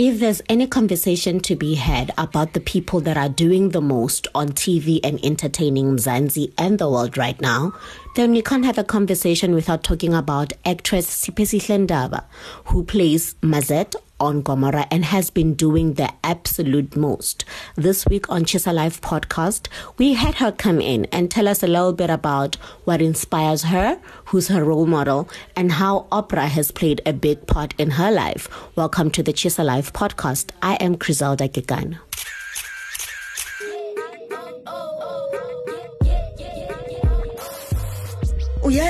if 0.00 0.18
there's 0.18 0.40
any 0.48 0.66
conversation 0.66 1.40
to 1.40 1.54
be 1.54 1.74
had 1.74 2.10
about 2.16 2.54
the 2.54 2.60
people 2.60 3.00
that 3.00 3.18
are 3.18 3.28
doing 3.28 3.68
the 3.68 3.82
most 3.82 4.26
on 4.34 4.48
TV 4.48 4.98
and 5.04 5.22
entertaining 5.22 5.94
Mzansi 5.94 6.54
and 6.56 6.78
the 6.78 6.88
world 6.88 7.18
right 7.18 7.38
now, 7.42 7.74
then 8.14 8.32
we 8.32 8.42
can't 8.42 8.64
have 8.64 8.78
a 8.78 8.84
conversation 8.84 9.54
without 9.54 9.84
talking 9.84 10.12
about 10.14 10.52
actress 10.64 11.06
Siphesihle 11.08 11.86
Ndaba, 11.86 12.24
who 12.66 12.82
plays 12.82 13.34
Mazette 13.42 13.94
on 14.18 14.42
Gomora 14.42 14.86
and 14.90 15.04
has 15.04 15.30
been 15.30 15.54
doing 15.54 15.94
the 15.94 16.12
absolute 16.22 16.96
most. 16.96 17.44
This 17.76 18.04
week 18.06 18.28
on 18.28 18.44
Chisa 18.44 18.74
Life 18.74 19.00
podcast, 19.00 19.68
we 19.96 20.14
had 20.14 20.34
her 20.36 20.52
come 20.52 20.80
in 20.80 21.06
and 21.06 21.30
tell 21.30 21.48
us 21.48 21.62
a 21.62 21.66
little 21.66 21.92
bit 21.92 22.10
about 22.10 22.56
what 22.84 23.00
inspires 23.00 23.62
her, 23.64 23.98
who's 24.26 24.48
her 24.48 24.64
role 24.64 24.86
model, 24.86 25.28
and 25.56 25.72
how 25.72 26.06
Oprah 26.12 26.48
has 26.48 26.70
played 26.70 27.00
a 27.06 27.12
big 27.12 27.46
part 27.46 27.74
in 27.78 27.92
her 27.92 28.10
life. 28.10 28.48
Welcome 28.76 29.10
to 29.12 29.22
the 29.22 29.32
Chisa 29.32 29.64
Life 29.64 29.92
podcast. 29.92 30.50
I 30.60 30.74
am 30.74 30.96
Griselda 30.96 31.48
Gigan. 31.48 31.98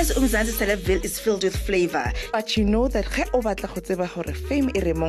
Yes, 0.00 0.16
umzansi 0.16 0.52
celebville 0.52 1.04
is 1.04 1.20
filled 1.20 1.44
with 1.44 1.54
flavor 1.54 2.10
but 2.32 2.56
you 2.56 2.64
know 2.64 2.88
that 2.88 3.04
ge 3.04 3.24
o 3.34 3.40
batla 3.42 3.68
go 3.74 3.80
tseba 3.82 4.06
gore 4.14 4.32
fame 4.32 4.70
e 4.74 4.80
re 4.80 4.94
mo 4.94 5.08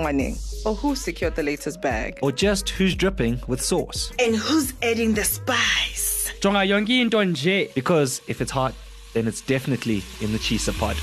or 0.65 0.75
who 0.75 0.95
secured 0.95 1.33
the 1.33 1.43
latest 1.43 1.81
bag 1.81 2.19
or 2.21 2.33
just 2.33 2.67
who's 2.71 2.93
dripping 2.93 3.39
with 3.47 3.61
sauce. 3.61 4.11
and 4.19 4.35
who's 4.35 4.73
adding 4.83 5.13
the 5.13 5.23
spice 5.23 6.33
jonga 6.41 6.67
yonke 6.67 6.99
into 6.99 7.15
nje 7.15 7.73
Because 7.73 8.21
if 8.27 8.41
it's 8.41 8.51
hot, 8.51 8.73
then 9.13 9.29
it's 9.29 9.39
definitely 9.39 10.03
in 10.19 10.33
the 10.33 10.39
Chisa 10.39 10.73
pod. 10.77 10.97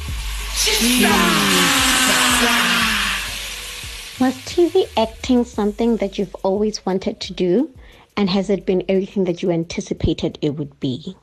Was 4.20 4.34
TV 4.44 4.86
acting 4.98 5.46
something 5.46 5.96
that 5.96 6.18
you've 6.18 6.34
always 6.42 6.84
wanted 6.84 7.20
to 7.20 7.32
do? 7.32 7.70
And 8.18 8.28
has 8.28 8.50
it 8.50 8.66
been 8.66 8.84
everything 8.86 9.24
that 9.24 9.42
you 9.42 9.50
anticipated 9.50 10.38
it 10.42 10.56
would 10.56 10.78
be? 10.78 11.16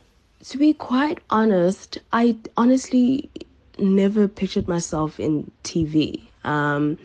To 0.49 0.59
be 0.59 0.73
quite 0.73 1.19
honest, 1.31 1.97
I 2.13 2.37
honestly 2.55 3.31
never 3.79 4.27
pictured 4.27 4.67
myself 4.67 5.19
in 5.19 5.49
TV. 5.63 6.21
Um, 6.43 6.99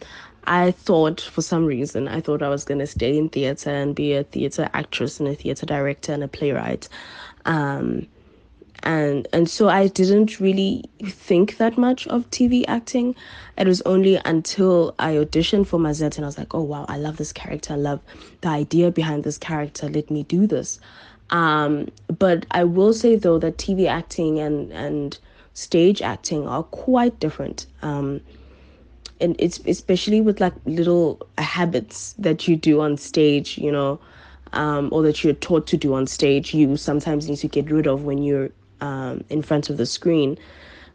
I 0.44 0.72
thought, 0.72 1.22
for 1.22 1.41
some 1.41 1.64
reason, 1.64 2.06
I 2.06 2.20
thought 2.20 2.42
I 2.42 2.50
was 2.50 2.64
going 2.64 2.80
to 2.80 2.86
stay 2.86 3.16
in 3.16 3.30
theater 3.30 3.70
and 3.70 3.94
be 3.94 4.12
a 4.12 4.24
theater 4.24 4.69
actress 4.74 5.20
and 5.20 5.28
a 5.28 5.34
theater 5.34 5.64
director 5.64 6.12
and 6.12 6.22
a 6.22 6.28
playwright. 6.28 6.88
Um, 7.47 8.06
and 8.82 9.27
and 9.32 9.48
so 9.48 9.69
I 9.69 9.88
didn't 9.88 10.38
really 10.38 10.84
think 11.02 11.56
that 11.56 11.78
much 11.78 12.06
of 12.08 12.30
TV 12.30 12.64
acting. 12.69 13.14
It 13.56 13.66
was 13.66 13.80
only 13.82 14.20
until 14.25 14.94
I 14.98 15.14
auditioned 15.14 15.66
for 15.66 15.78
Mazette 15.78 16.16
and 16.16 16.25
I 16.25 16.28
was 16.28 16.38
like, 16.38 16.54
oh 16.54 16.62
wow, 16.62 16.84
I 16.88 16.97
love 16.98 17.16
this 17.16 17.32
character. 17.32 17.72
I 17.72 17.77
love 17.77 18.00
the 18.42 18.48
idea 18.48 18.91
behind 18.91 19.25
this 19.25 19.38
character. 19.38 19.88
Let 19.88 20.10
me 20.10 20.25
do 20.25 20.47
this. 20.47 20.78
Um, 21.31 21.89
but 22.19 22.47
I 22.50 22.64
will 22.64 22.92
say 22.92 23.17
though 23.17 23.39
that 23.39 23.56
TV 23.56 23.86
acting 23.89 24.39
and 24.39 24.73
and 24.73 25.19
stage 25.55 26.03
acting 26.03 26.47
are 26.47 26.62
quite 26.64 27.19
different. 27.20 27.67
Um, 27.83 28.20
and 29.20 29.37
it's 29.39 29.61
especially 29.67 30.20
with 30.20 30.41
like 30.41 30.55
little 30.64 31.20
habits 31.39 32.14
that 32.19 32.48
you 32.48 32.56
do 32.56 32.81
on 32.81 32.97
stage, 32.97 33.59
you 33.59 33.70
know, 33.70 34.00
um, 34.53 34.89
or 34.92 35.03
that 35.03 35.22
you're 35.22 35.34
taught 35.34 35.67
to 35.69 35.77
do 35.77 35.95
on 35.95 36.06
stage. 36.06 36.55
You 36.55 36.77
sometimes 36.77 37.28
need 37.28 37.37
to 37.37 37.48
get 37.48 37.70
rid 37.70 37.87
of 37.87 38.05
when 38.05 38.22
you're 38.22 38.50
um, 38.81 39.22
in 39.28 39.42
front 39.42 39.70
of 39.70 39.77
the 39.77 39.87
screen. 39.87 40.39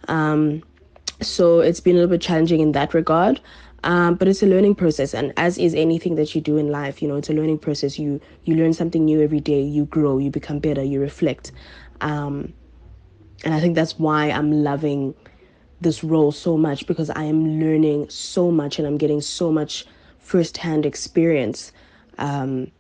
Um, 0.08 0.64
so 1.22 1.60
it's 1.60 1.80
been 1.80 1.96
a 1.96 2.00
little 2.00 2.10
bit 2.10 2.22
challenging 2.22 2.60
in 2.60 2.72
that 2.74 2.94
regard. 2.94 3.40
Um, 3.84 4.16
but 4.16 4.28
it's 4.28 4.42
a 4.42 4.48
learning 4.48 4.76
process, 4.76 5.14
and 5.14 5.32
as 5.38 5.58
is 5.60 5.76
anything 5.76 6.16
that 6.16 6.34
you 6.34 6.42
do 6.42 6.58
in 6.58 6.70
life, 6.70 7.02
you 7.02 7.08
know, 7.08 7.18
it's 7.18 7.30
a 7.30 7.34
learning 7.34 7.60
process. 7.60 8.00
You 8.00 8.20
you 8.44 8.56
learn 8.56 8.74
something 8.74 9.06
new 9.06 9.22
every 9.22 9.40
day. 9.40 9.62
You 9.62 9.86
grow. 9.86 10.18
You 10.18 10.32
become 10.32 10.60
better. 10.60 10.82
You 10.82 11.00
reflect. 11.00 11.52
Um, 12.02 12.54
and 13.44 13.54
I 13.54 13.60
think 13.60 13.76
that's 13.76 14.00
why 14.00 14.32
I'm 14.32 14.64
loving 14.64 15.14
this 15.82 16.04
role 16.04 16.32
so 16.32 16.58
much 16.58 16.88
because 16.88 17.10
I 17.12 17.24
am 17.24 17.60
learning 17.60 18.10
so 18.10 18.50
much 18.50 18.80
and 18.80 18.88
I'm 18.88 18.98
getting 18.98 19.22
so 19.22 19.52
much 19.52 19.86
firsthand 20.18 20.86
experience 20.86 21.72
um, 22.18 22.72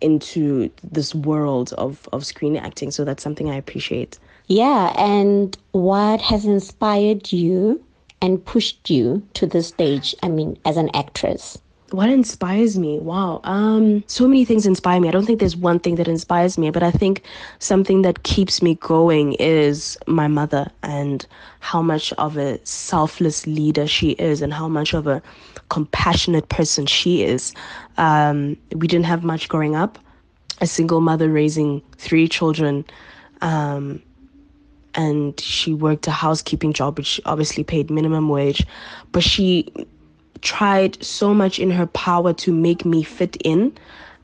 into 0.00 0.70
this 0.82 1.14
world 1.14 1.72
of, 1.74 2.08
of 2.12 2.24
screen 2.24 2.56
acting. 2.56 2.90
So 2.90 3.04
that's 3.04 3.22
something 3.22 3.50
I 3.50 3.56
appreciate. 3.56 4.18
Yeah, 4.46 4.92
and 4.98 5.56
what 5.72 6.20
has 6.20 6.44
inspired 6.44 7.32
you 7.32 7.84
and 8.22 8.42
pushed 8.42 8.88
you 8.88 9.22
to 9.34 9.46
this 9.46 9.68
stage? 9.68 10.14
I 10.22 10.28
mean, 10.28 10.56
as 10.64 10.78
an 10.78 10.88
actress. 10.94 11.58
What 11.90 12.08
inspires 12.08 12.78
me? 12.78 12.98
Wow. 13.00 13.42
Um, 13.44 14.02
so 14.06 14.26
many 14.26 14.46
things 14.46 14.64
inspire 14.64 14.98
me. 14.98 15.08
I 15.08 15.10
don't 15.10 15.26
think 15.26 15.40
there's 15.40 15.56
one 15.56 15.78
thing 15.78 15.96
that 15.96 16.08
inspires 16.08 16.56
me, 16.56 16.70
but 16.70 16.82
I 16.82 16.90
think 16.90 17.22
something 17.58 18.00
that 18.00 18.22
keeps 18.22 18.62
me 18.62 18.76
going 18.76 19.34
is 19.34 19.98
my 20.06 20.26
mother 20.26 20.70
and 20.82 21.26
how 21.60 21.82
much 21.82 22.10
of 22.14 22.38
a 22.38 22.64
selfless 22.64 23.46
leader 23.46 23.86
she 23.86 24.12
is 24.12 24.40
and 24.40 24.54
how 24.54 24.68
much 24.68 24.94
of 24.94 25.06
a 25.06 25.20
compassionate 25.68 26.48
person 26.48 26.86
she 26.86 27.24
is. 27.24 27.52
Um, 27.98 28.56
we 28.74 28.86
didn't 28.86 29.06
have 29.06 29.22
much 29.22 29.50
growing 29.50 29.76
up. 29.76 29.98
A 30.62 30.66
single 30.66 31.02
mother 31.02 31.28
raising 31.28 31.82
three 31.98 32.26
children. 32.26 32.86
Um, 33.42 34.00
and 34.94 35.38
she 35.40 35.72
worked 35.72 36.06
a 36.06 36.10
housekeeping 36.10 36.72
job, 36.72 36.98
which 36.98 37.20
obviously 37.24 37.64
paid 37.64 37.90
minimum 37.90 38.28
wage. 38.28 38.66
But 39.12 39.22
she 39.22 39.72
tried 40.42 41.02
so 41.02 41.32
much 41.32 41.58
in 41.58 41.70
her 41.70 41.86
power 41.86 42.32
to 42.34 42.52
make 42.52 42.84
me 42.84 43.02
fit 43.02 43.36
in, 43.44 43.72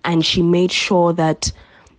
and 0.04 0.24
she 0.24 0.42
made 0.42 0.72
sure 0.72 1.12
that 1.12 1.50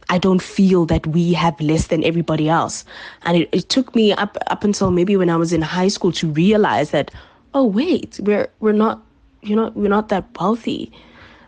I 0.10 0.18
don't 0.18 0.42
feel 0.42 0.86
that 0.88 1.06
we 1.08 1.34
have 1.34 1.60
less 1.62 1.88
than 1.88 2.04
everybody 2.04 2.50
else. 2.50 2.84
And 3.24 3.38
it, 3.38 3.50
it 3.52 3.70
took 3.70 3.96
me 3.96 4.12
up 4.14 4.38
up 4.48 4.64
until 4.64 4.92
maybe 4.92 5.16
when 5.16 5.30
I 5.30 5.36
was 5.36 5.54
in 5.54 5.62
high 5.62 5.88
school 5.88 6.12
to 6.14 6.28
realize 6.28 6.92
that, 6.92 7.12
oh 7.54 7.66
wait, 7.66 8.20
we're 8.24 8.50
we're 8.60 8.74
not 8.74 9.02
you 9.42 9.56
know 9.56 9.72
we're 9.76 9.90
not 9.90 10.10
that 10.10 10.26
wealthy. 10.40 10.92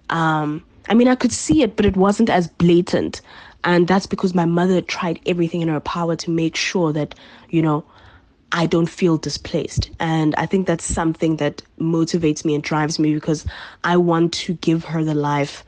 Um, 0.10 0.64
I 0.90 0.94
mean, 0.94 1.08
I 1.08 1.16
could 1.16 1.32
see 1.32 1.62
it, 1.62 1.76
but 1.76 1.86
it 1.86 1.96
wasn't 1.96 2.30
as 2.30 2.48
blatant. 2.48 3.22
And 3.64 3.88
that's 3.88 4.08
because 4.08 4.34
my 4.34 4.46
mother 4.46 4.82
tried 4.82 5.20
everything 5.26 5.62
in 5.62 5.68
her 5.68 5.80
power 5.80 6.16
to 6.16 6.32
make 6.32 6.56
sure 6.56 6.92
that, 6.94 7.16
you 7.50 7.62
know, 7.62 7.86
I 8.52 8.66
don't 8.66 8.90
feel 8.90 9.18
displaced. 9.18 9.92
And 10.00 10.36
I 10.36 10.46
think 10.46 10.68
that's 10.68 10.84
something 10.84 11.38
that 11.38 11.62
motivates 11.80 12.44
me 12.44 12.56
and 12.56 12.64
drives 12.64 13.00
me 13.00 13.14
because 13.14 13.46
I 13.84 13.98
want 13.98 14.34
to 14.34 14.54
give 14.56 14.84
her 14.86 15.04
the 15.04 15.14
life 15.14 15.64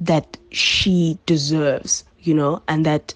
that 0.00 0.36
she 0.50 1.18
deserves, 1.26 2.04
you 2.20 2.34
know, 2.34 2.62
and 2.68 2.84
that 2.86 3.14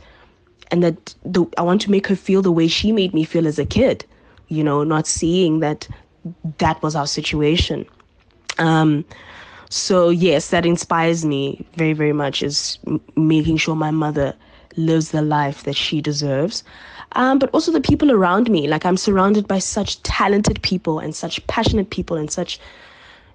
and 0.71 0.83
that 0.83 1.15
the, 1.25 1.47
I 1.59 1.63
want 1.63 1.81
to 1.83 1.91
make 1.91 2.07
her 2.07 2.17
feel 2.17 2.43
the 2.43 2.53
way 2.53 2.69
she 2.69 2.93
made 2.93 3.15
me 3.15 3.25
feel 3.25 3.47
as 3.47 3.59
a 3.59 3.67
kid, 3.67 4.05
you 4.49 4.65
know, 4.65 4.85
not 4.85 5.07
seeing 5.07 5.61
that 5.61 5.89
that 6.59 6.83
was 6.83 6.95
our 6.97 7.07
situation. 7.07 7.87
Um, 8.59 9.05
so 9.71 10.09
yes, 10.11 10.51
that 10.51 10.67
inspires 10.67 11.25
me 11.25 11.65
very, 11.75 11.93
very 11.93 12.13
much. 12.13 12.43
Is 12.43 12.79
m- 12.87 13.01
making 13.17 13.57
sure 13.57 13.75
my 13.75 13.91
mother 13.91 14.35
lives 14.77 15.11
the 15.11 15.23
life 15.23 15.63
that 15.65 15.77
she 15.77 16.01
deserves, 16.01 16.65
um, 17.13 17.39
but 17.39 17.51
also 17.51 17.73
the 17.73 17.81
people 17.81 18.11
around 18.11 18.51
me. 18.51 18.67
Like 18.69 18.85
I'm 18.85 18.97
surrounded 18.97 19.47
by 19.49 19.59
such 19.59 20.03
talented 20.03 20.61
people 20.63 20.99
and 20.99 21.15
such 21.15 21.45
passionate 21.47 21.91
people 21.91 22.17
and 22.17 22.31
such, 22.31 22.59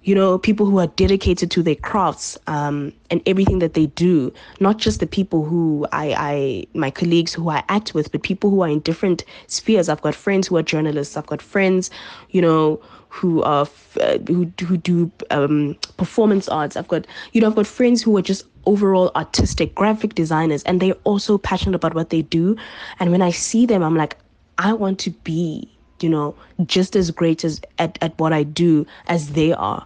you 0.03 0.13
know, 0.15 0.37
people 0.37 0.65
who 0.65 0.79
are 0.79 0.87
dedicated 0.87 1.49
to 1.51 1.63
their 1.63 1.75
crafts 1.75 2.37
um, 2.47 2.93
and 3.09 3.21
everything 3.25 3.59
that 3.59 3.73
they 3.73 3.87
do. 3.87 4.33
Not 4.59 4.77
just 4.77 4.99
the 4.99 5.07
people 5.07 5.45
who 5.45 5.87
I, 5.91 6.13
I, 6.17 6.67
my 6.73 6.91
colleagues 6.91 7.33
who 7.33 7.49
I 7.49 7.63
act 7.69 7.93
with, 7.93 8.11
but 8.11 8.23
people 8.23 8.49
who 8.49 8.61
are 8.61 8.69
in 8.69 8.79
different 8.79 9.23
spheres. 9.47 9.89
I've 9.89 10.01
got 10.01 10.15
friends 10.15 10.47
who 10.47 10.57
are 10.57 10.63
journalists. 10.63 11.15
I've 11.17 11.27
got 11.27 11.41
friends, 11.41 11.89
you 12.31 12.41
know, 12.41 12.81
who 13.19 13.43
are 13.43 13.67
uh, 13.99 14.17
who 14.27 14.51
who 14.65 14.77
do 14.77 15.11
um, 15.29 15.75
performance 15.97 16.47
arts. 16.47 16.77
I've 16.77 16.87
got 16.87 17.05
you 17.33 17.41
know 17.41 17.47
I've 17.47 17.55
got 17.55 17.67
friends 17.67 18.01
who 18.01 18.15
are 18.17 18.21
just 18.21 18.45
overall 18.65 19.11
artistic 19.15 19.75
graphic 19.75 20.15
designers, 20.15 20.63
and 20.63 20.79
they're 20.79 21.01
also 21.03 21.37
passionate 21.37 21.75
about 21.75 21.93
what 21.95 22.09
they 22.11 22.21
do. 22.21 22.55
And 22.99 23.11
when 23.11 23.21
I 23.21 23.31
see 23.31 23.65
them, 23.65 23.83
I'm 23.83 23.95
like, 23.95 24.15
I 24.57 24.71
want 24.71 24.99
to 24.99 25.09
be 25.09 25.69
you 25.99 26.09
know 26.09 26.33
just 26.65 26.95
as 26.95 27.11
great 27.11 27.43
as 27.43 27.59
at, 27.77 27.97
at 28.01 28.17
what 28.19 28.31
I 28.31 28.43
do 28.43 28.85
as 29.07 29.31
they 29.31 29.51
are. 29.51 29.85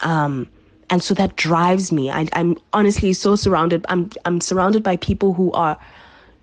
Um, 0.00 0.48
and 0.90 1.02
so 1.02 1.14
that 1.14 1.36
drives 1.36 1.92
me. 1.92 2.10
I, 2.10 2.28
I'm 2.32 2.56
honestly 2.72 3.12
so 3.12 3.36
surrounded. 3.36 3.86
I'm 3.88 4.10
I'm 4.24 4.40
surrounded 4.40 4.82
by 4.82 4.96
people 4.96 5.32
who 5.32 5.52
are 5.52 5.78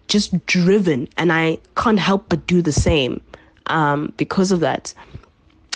just 0.07 0.45
driven, 0.45 1.09
and 1.17 1.33
I 1.33 1.57
can't 1.75 2.00
help 2.00 2.29
but 2.29 2.47
do 2.47 2.61
the 2.61 2.71
same 2.71 3.21
um, 3.67 4.13
because 4.15 4.51
of 4.53 4.61
that. 4.61 4.94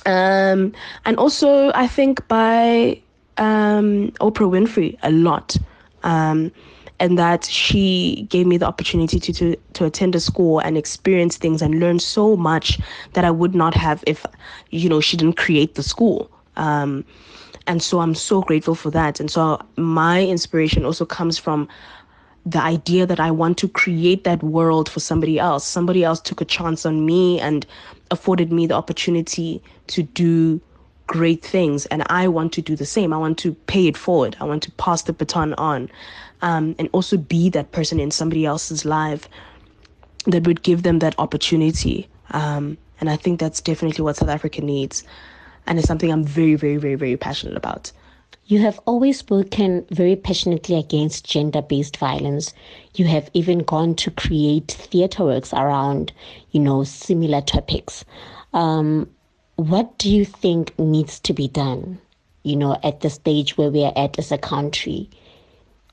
Um, 0.06 0.74
and 1.06 1.18
also, 1.18 1.72
I 1.74 1.88
think 1.88 2.28
by 2.28 3.02
um, 3.38 4.12
Oprah 4.22 4.50
Winfrey 4.50 4.98
a 5.04 5.12
lot. 5.12 5.56
Um, 6.04 6.52
and 7.00 7.18
that 7.18 7.44
she 7.46 8.26
gave 8.30 8.48
me 8.48 8.58
the 8.58 8.66
opportunity 8.66 9.20
to, 9.20 9.34
to 9.34 9.56
to 9.74 9.86
attend 9.86 10.16
a 10.16 10.20
school 10.20 10.60
and 10.60 10.78
experience 10.78 11.36
things 11.36 11.62
and 11.62 11.80
learn 11.80 12.00
so 12.00 12.38
much 12.38 12.80
that 13.14 13.26
I 13.26 13.32
would 13.32 13.54
not 13.54 13.74
have 13.76 14.02
if 14.08 14.26
you 14.70 14.88
know 14.88 15.02
she 15.02 15.18
didn't 15.18 15.36
create 15.36 15.76
the 15.76 15.84
school. 15.84 16.32
Um, 16.56 17.04
And 17.68 17.82
so 17.82 18.00
I'm 18.00 18.16
so 18.16 18.42
grateful 18.42 18.76
for 18.76 18.92
that. 18.92 19.20
And 19.20 19.30
so 19.32 19.60
my 19.78 20.24
inspiration 20.26 20.86
also 20.86 21.06
comes 21.06 21.38
from 21.38 21.68
the 22.46 22.62
idea 22.62 23.06
that 23.06 23.20
I 23.20 23.32
want 23.32 23.58
to 23.60 23.68
create 23.68 24.24
that 24.24 24.44
world 24.44 24.88
for 24.88 25.00
somebody 25.00 25.40
else. 25.40 25.66
Somebody 25.66 26.04
else 26.04 26.22
took 26.22 26.42
a 26.42 26.46
chance 26.46 26.86
on 26.86 27.06
me 27.06 27.40
and 27.40 27.66
afforded 28.12 28.52
me 28.52 28.68
the 28.68 28.76
opportunity 28.76 29.64
to 29.88 30.04
do 30.04 30.62
great 31.08 31.44
things. 31.44 31.86
And 31.88 32.04
I 32.08 32.28
want 32.28 32.54
to 32.54 32.62
do 32.62 32.76
the 32.76 32.86
same. 32.86 33.14
I 33.14 33.18
want 33.18 33.38
to 33.40 33.54
pay 33.54 33.88
it 33.88 33.98
forward. 33.98 34.36
I 34.40 34.44
want 34.44 34.64
to 34.64 34.72
pass 34.74 35.04
the 35.04 35.14
baton 35.14 35.54
on 35.56 35.90
um, 36.42 36.76
and 36.78 36.90
also 36.92 37.18
be 37.18 37.50
that 37.50 37.72
person 37.72 38.00
in 38.00 38.12
somebody 38.12 38.46
else's 38.46 38.86
life 38.86 39.28
that 40.26 40.46
would 40.46 40.62
give 40.62 40.84
them 40.84 41.00
that 41.00 41.16
opportunity. 41.18 42.08
Um, 42.32 42.78
and 43.00 43.10
I 43.10 43.16
think 43.16 43.40
that's 43.40 43.62
definitely 43.62 44.04
what 44.04 44.18
South 44.18 44.30
Africa 44.30 44.62
needs. 44.62 45.04
And 45.68 45.80
it's 45.80 45.88
something 45.88 46.12
I'm 46.12 46.24
very, 46.24 46.56
very, 46.56 46.78
very, 46.78 46.96
very 46.96 47.18
passionate 47.18 47.58
about. 47.58 47.92
You 48.48 48.60
have 48.60 48.80
always 48.86 49.18
spoken 49.18 49.88
very 49.90 50.16
passionately 50.16 50.78
against 50.78 51.26
gender 51.26 51.64
based 51.64 51.98
violence. 51.98 52.54
You 52.94 53.06
have 53.06 53.30
even 53.34 53.60
gone 53.60 53.96
to 53.96 54.12
create 54.12 54.72
theatre 54.72 55.26
works 55.26 55.52
around, 55.52 56.14
you 56.52 56.60
know, 56.60 56.84
similar 56.84 57.42
topics. 57.42 58.06
Um, 58.54 59.10
what 59.56 59.98
do 59.98 60.12
you 60.12 60.26
think 60.26 60.78
needs 60.78 61.20
to 61.22 61.34
be 61.34 61.48
done, 61.48 62.00
you 62.44 62.56
know, 62.56 62.78
at 62.84 63.02
the 63.02 63.10
stage 63.10 63.58
where 63.58 63.72
we 63.72 63.84
are 63.84 63.94
at 63.96 64.20
as 64.20 64.32
a 64.32 64.38
country 64.38 65.10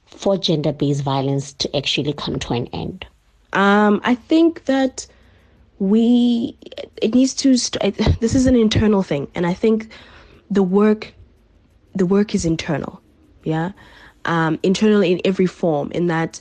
for 0.05 0.37
gender 0.37 0.73
based 0.73 1.03
violence 1.03 1.55
to 1.55 1.75
actually 1.75 2.13
come 2.13 2.39
to 2.39 2.53
an 2.53 2.67
end? 2.69 3.07
Um, 3.55 4.01
I 4.05 4.15
think 4.15 4.67
that 4.67 5.07
we 5.79 6.57
it 7.01 7.15
needs 7.15 7.35
to 7.35 7.57
st- 7.57 7.97
this 8.21 8.35
is 8.35 8.47
an 8.47 8.55
internal 8.55 9.03
thing 9.03 9.27
and 9.35 9.45
i 9.45 9.53
think 9.53 9.89
the 10.49 10.63
work 10.63 11.13
the 11.95 12.07
work 12.07 12.35
is 12.35 12.45
internal 12.45 13.01
yeah? 13.45 13.73
Um 14.25 14.59
internal 14.63 15.03
in 15.03 15.21
every 15.25 15.47
form 15.47 15.91
in 15.93 16.07
that 16.07 16.41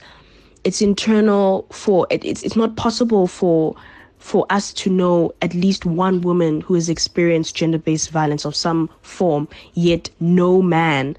it's 0.63 0.81
internal 0.81 1.65
for 1.71 2.07
it, 2.09 2.23
it's 2.23 2.43
it's 2.43 2.55
not 2.55 2.75
possible 2.75 3.27
for 3.27 3.75
for 4.19 4.45
us 4.51 4.71
to 4.73 4.89
know 4.89 5.33
at 5.41 5.55
least 5.55 5.83
one 5.85 6.21
woman 6.21 6.61
who 6.61 6.75
has 6.75 6.89
experienced 6.89 7.55
gender-based 7.55 8.11
violence 8.11 8.45
of 8.45 8.55
some 8.55 8.87
form 9.01 9.47
yet 9.73 10.09
no 10.19 10.61
man 10.61 11.17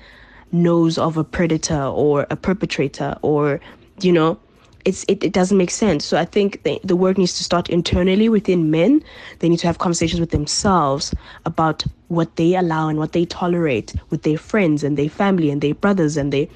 knows 0.52 0.98
of 0.98 1.16
a 1.16 1.24
predator 1.24 1.82
or 1.82 2.26
a 2.30 2.36
perpetrator 2.36 3.16
or 3.22 3.60
you 4.00 4.12
know 4.12 4.38
it's 4.84 5.04
it, 5.08 5.22
it 5.22 5.32
doesn't 5.32 5.56
make 5.56 5.70
sense. 5.70 6.04
So 6.04 6.16
I 6.18 6.24
think 6.24 6.62
the, 6.64 6.80
the 6.82 6.96
work 6.96 7.18
needs 7.18 7.36
to 7.38 7.44
start 7.44 7.68
internally 7.70 8.28
within 8.28 8.70
men. 8.70 9.02
They 9.38 9.48
need 9.48 9.58
to 9.60 9.66
have 9.66 9.78
conversations 9.78 10.20
with 10.20 10.30
themselves 10.30 11.14
about 11.46 11.84
what 12.08 12.36
they 12.36 12.54
allow 12.54 12.88
and 12.88 12.98
what 12.98 13.12
they 13.12 13.24
tolerate 13.24 13.94
with 14.10 14.22
their 14.22 14.38
friends 14.38 14.84
and 14.84 14.96
their 14.96 15.08
family 15.08 15.50
and 15.50 15.60
their 15.60 15.74
brothers 15.74 16.16
and 16.16 16.32
their 16.32 16.46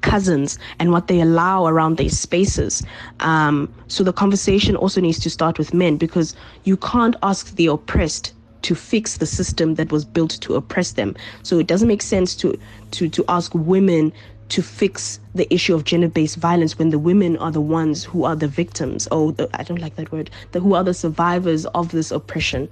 cousins 0.00 0.58
and 0.78 0.92
what 0.92 1.08
they 1.08 1.20
allow 1.20 1.66
around 1.66 1.96
their 1.96 2.08
spaces. 2.08 2.82
Um, 3.20 3.72
so 3.88 4.04
the 4.04 4.12
conversation 4.12 4.76
also 4.76 5.00
needs 5.00 5.18
to 5.20 5.30
start 5.30 5.58
with 5.58 5.74
men 5.74 5.96
because 5.96 6.34
you 6.64 6.76
can't 6.76 7.16
ask 7.22 7.54
the 7.56 7.66
oppressed 7.66 8.32
to 8.62 8.74
fix 8.74 9.18
the 9.18 9.26
system 9.26 9.74
that 9.74 9.92
was 9.92 10.04
built 10.04 10.30
to 10.30 10.54
oppress 10.54 10.92
them. 10.92 11.16
So 11.42 11.58
it 11.58 11.66
doesn't 11.66 11.88
make 11.88 12.02
sense 12.02 12.34
to 12.36 12.58
to 12.92 13.08
to 13.08 13.24
ask 13.28 13.52
women 13.54 14.12
to 14.48 14.62
fix 14.62 15.20
the 15.34 15.52
issue 15.52 15.74
of 15.74 15.84
gender-based 15.84 16.36
violence 16.36 16.78
when 16.78 16.90
the 16.90 16.98
women 16.98 17.36
are 17.36 17.50
the 17.50 17.60
ones 17.60 18.04
who 18.04 18.24
are 18.24 18.36
the 18.36 18.48
victims 18.48 19.06
or 19.08 19.34
I 19.54 19.62
don't 19.62 19.80
like 19.80 19.96
that 19.96 20.10
word 20.10 20.30
the, 20.52 20.60
who 20.60 20.74
are 20.74 20.84
the 20.84 20.94
survivors 20.94 21.66
of 21.66 21.90
this 21.90 22.10
oppression. 22.10 22.68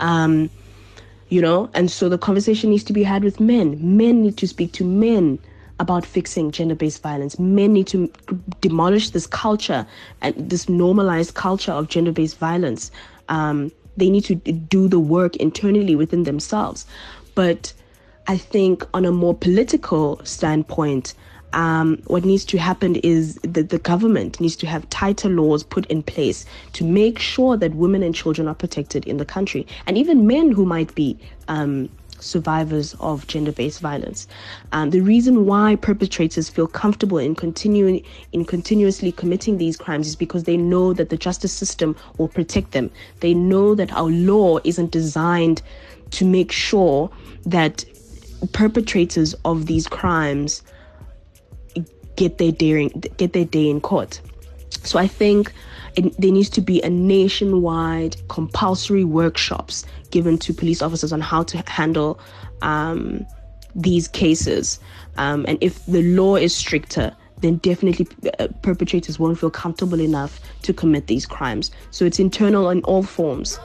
Um, 0.00 0.50
you 1.28 1.40
know 1.40 1.70
and 1.74 1.90
so 1.90 2.08
the 2.08 2.18
conversation 2.18 2.70
needs 2.70 2.84
to 2.84 2.92
be 2.92 3.02
had 3.02 3.24
with 3.24 3.40
men. 3.40 3.78
Men 3.96 4.22
need 4.22 4.36
to 4.38 4.46
speak 4.46 4.72
to 4.72 4.84
men 4.84 5.38
about 5.80 6.06
fixing 6.06 6.50
gender-based 6.50 7.02
violence. 7.02 7.38
Men 7.38 7.72
need 7.72 7.86
to 7.88 8.10
demolish 8.60 9.10
this 9.10 9.26
culture 9.26 9.86
and 10.20 10.34
this 10.36 10.68
normalized 10.68 11.34
culture 11.34 11.72
of 11.72 11.88
gender-based 11.88 12.38
violence. 12.38 12.90
Um, 13.28 13.72
they 13.96 14.10
need 14.10 14.24
to 14.24 14.36
do 14.36 14.88
the 14.88 15.00
work 15.00 15.36
internally 15.36 15.96
within 15.96 16.24
themselves. 16.24 16.86
But 17.34 17.72
I 18.26 18.38
think 18.38 18.84
on 18.94 19.04
a 19.04 19.12
more 19.12 19.34
political 19.34 20.20
standpoint, 20.24 21.14
um, 21.52 22.02
what 22.06 22.24
needs 22.24 22.44
to 22.46 22.58
happen 22.58 22.96
is 22.96 23.36
that 23.42 23.68
the 23.68 23.78
government 23.78 24.40
needs 24.40 24.56
to 24.56 24.66
have 24.66 24.88
tighter 24.90 25.28
laws 25.28 25.62
put 25.62 25.86
in 25.86 26.02
place 26.02 26.44
to 26.72 26.84
make 26.84 27.18
sure 27.18 27.56
that 27.56 27.74
women 27.74 28.02
and 28.02 28.14
children 28.14 28.48
are 28.48 28.54
protected 28.54 29.06
in 29.06 29.18
the 29.18 29.24
country, 29.24 29.66
and 29.86 29.96
even 29.96 30.26
men 30.26 30.50
who 30.50 30.64
might 30.64 30.94
be 30.94 31.18
um, 31.48 31.88
survivors 32.18 32.94
of 32.94 33.26
gender-based 33.26 33.80
violence. 33.80 34.26
Um, 34.72 34.90
the 34.90 35.00
reason 35.00 35.46
why 35.46 35.76
perpetrators 35.76 36.48
feel 36.48 36.66
comfortable 36.66 37.18
in 37.18 37.34
continuing 37.34 38.02
in 38.32 38.44
continuously 38.44 39.12
committing 39.12 39.58
these 39.58 39.76
crimes 39.76 40.08
is 40.08 40.16
because 40.16 40.44
they 40.44 40.56
know 40.56 40.92
that 40.94 41.10
the 41.10 41.16
justice 41.16 41.52
system 41.52 41.94
will 42.18 42.28
protect 42.28 42.72
them. 42.72 42.90
They 43.20 43.34
know 43.34 43.74
that 43.74 43.92
our 43.92 44.10
law 44.10 44.58
isn't 44.64 44.90
designed 44.90 45.62
to 46.12 46.24
make 46.24 46.50
sure 46.50 47.10
that 47.44 47.84
perpetrators 48.52 49.34
of 49.44 49.66
these 49.66 49.86
crimes 49.86 50.62
get 52.16 52.38
their 52.38 52.52
day 52.52 52.82
in, 52.82 52.88
get 53.16 53.32
their 53.32 53.44
day 53.44 53.68
in 53.68 53.80
court. 53.80 54.20
So 54.82 54.98
I 54.98 55.06
think 55.06 55.52
it, 55.96 56.18
there 56.20 56.32
needs 56.32 56.50
to 56.50 56.60
be 56.60 56.82
a 56.82 56.90
nationwide 56.90 58.16
compulsory 58.28 59.04
workshops 59.04 59.84
given 60.10 60.38
to 60.38 60.52
police 60.52 60.82
officers 60.82 61.12
on 61.12 61.20
how 61.20 61.42
to 61.44 61.62
handle 61.66 62.20
um, 62.62 63.26
these 63.74 64.08
cases. 64.08 64.78
Um, 65.16 65.44
and 65.48 65.58
if 65.60 65.84
the 65.86 66.02
law 66.02 66.36
is 66.36 66.54
stricter, 66.54 67.14
then 67.38 67.56
definitely 67.56 68.06
uh, 68.38 68.48
perpetrators 68.62 69.18
won't 69.18 69.38
feel 69.38 69.50
comfortable 69.50 70.00
enough 70.00 70.40
to 70.62 70.72
commit 70.72 71.06
these 71.06 71.26
crimes. 71.26 71.70
So 71.90 72.04
it's 72.04 72.18
internal 72.18 72.70
in 72.70 72.82
all 72.82 73.02
forms. 73.02 73.58